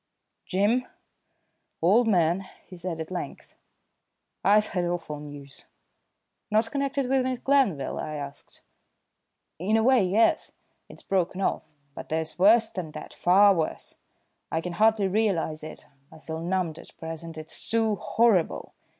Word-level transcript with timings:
"Jim, 0.47 0.87
old 1.79 2.07
man," 2.07 2.49
he 2.65 2.75
said 2.75 2.99
at 2.99 3.11
length, 3.11 3.53
"I've 4.43 4.69
had 4.69 4.83
awful 4.83 5.19
news." 5.19 5.65
"Not 6.49 6.71
connected 6.71 7.07
with 7.07 7.21
Miss 7.23 7.37
Glanville?" 7.37 7.99
I 7.99 8.15
asked. 8.15 8.61
"In 9.59 9.77
a 9.77 9.83
way, 9.83 10.03
yes. 10.03 10.53
It's 10.89 11.03
broken 11.03 11.39
off, 11.41 11.61
but 11.93 12.09
there's 12.09 12.39
worse 12.39 12.71
than 12.71 12.89
that 12.93 13.13
far 13.13 13.53
worse. 13.53 13.93
I 14.51 14.59
can 14.59 14.73
hardly 14.73 15.07
realise 15.07 15.61
it; 15.61 15.85
I 16.11 16.17
feel 16.17 16.39
numbed 16.39 16.79
at 16.79 16.97
present; 16.97 17.37
it's 17.37 17.69
too 17.69 17.97
horrible. 17.97 18.73